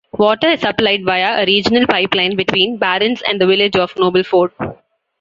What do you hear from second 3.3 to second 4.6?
the Village of Nobleford.